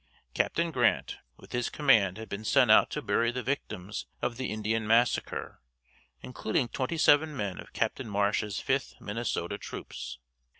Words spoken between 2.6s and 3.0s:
out